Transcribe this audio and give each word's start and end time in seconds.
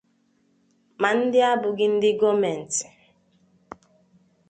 ma 1.01 1.09
ndị 1.17 1.39
abụghị 1.51 1.85
nke 1.95 2.09
gọọmentị. 2.19 2.85